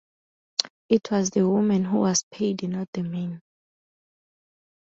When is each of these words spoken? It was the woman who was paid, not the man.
It 0.89 1.11
was 1.11 1.29
the 1.29 1.47
woman 1.47 1.85
who 1.85 1.97
was 1.99 2.25
paid, 2.31 2.67
not 2.67 2.89
the 2.91 3.03
man. 3.03 3.39